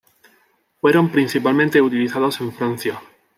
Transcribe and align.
Fueron 0.79 1.11
principalmente 1.11 1.79
utilizados 1.79 2.41
en 2.41 2.51
Francia. 2.51 2.99